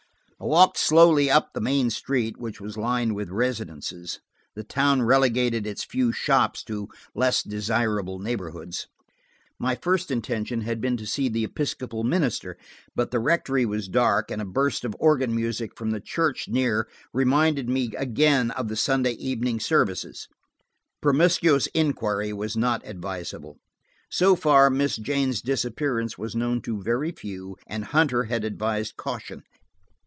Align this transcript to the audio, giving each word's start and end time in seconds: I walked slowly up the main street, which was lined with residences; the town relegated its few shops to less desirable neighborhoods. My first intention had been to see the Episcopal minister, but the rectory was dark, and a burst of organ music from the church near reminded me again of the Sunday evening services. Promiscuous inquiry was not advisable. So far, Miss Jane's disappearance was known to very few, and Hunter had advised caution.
I 0.29 0.45
walked 0.45 0.79
slowly 0.79 1.29
up 1.29 1.49
the 1.53 1.61
main 1.61 1.91
street, 1.91 2.35
which 2.39 2.59
was 2.59 2.75
lined 2.75 3.13
with 3.13 3.29
residences; 3.29 4.21
the 4.55 4.63
town 4.63 5.03
relegated 5.03 5.67
its 5.67 5.83
few 5.83 6.11
shops 6.11 6.63
to 6.63 6.89
less 7.13 7.43
desirable 7.43 8.17
neighborhoods. 8.17 8.87
My 9.59 9.75
first 9.75 10.09
intention 10.09 10.61
had 10.61 10.81
been 10.81 10.97
to 10.97 11.05
see 11.05 11.29
the 11.29 11.43
Episcopal 11.43 12.03
minister, 12.03 12.57
but 12.95 13.11
the 13.11 13.19
rectory 13.19 13.67
was 13.67 13.87
dark, 13.87 14.31
and 14.31 14.41
a 14.41 14.43
burst 14.45 14.83
of 14.83 14.95
organ 14.99 15.35
music 15.35 15.77
from 15.77 15.91
the 15.91 16.01
church 16.01 16.47
near 16.47 16.89
reminded 17.13 17.69
me 17.69 17.91
again 17.95 18.49
of 18.49 18.67
the 18.67 18.75
Sunday 18.75 19.11
evening 19.13 19.59
services. 19.59 20.27
Promiscuous 21.03 21.67
inquiry 21.75 22.33
was 22.33 22.57
not 22.57 22.81
advisable. 22.83 23.59
So 24.09 24.35
far, 24.35 24.71
Miss 24.71 24.97
Jane's 24.97 25.43
disappearance 25.43 26.17
was 26.17 26.35
known 26.35 26.63
to 26.63 26.81
very 26.81 27.11
few, 27.11 27.57
and 27.67 27.85
Hunter 27.85 28.23
had 28.23 28.43
advised 28.43 28.97
caution. 28.97 29.43